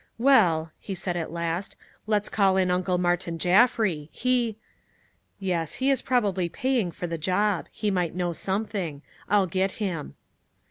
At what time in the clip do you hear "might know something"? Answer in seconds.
7.91-9.03